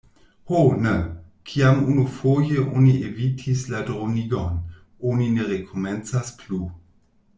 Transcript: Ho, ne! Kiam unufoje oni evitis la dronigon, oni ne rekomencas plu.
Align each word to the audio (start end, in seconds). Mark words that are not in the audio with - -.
Ho, 0.51 0.61
ne! 0.85 0.93
Kiam 1.49 1.83
unufoje 1.91 2.63
oni 2.79 2.93
evitis 3.09 3.61
la 3.75 3.83
dronigon, 3.91 4.57
oni 5.11 5.29
ne 5.35 5.47
rekomencas 5.53 6.33
plu. 6.41 6.63